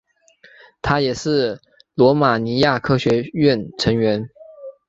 [0.81, 1.61] 他也是
[1.93, 4.27] 罗马尼亚科学院成员。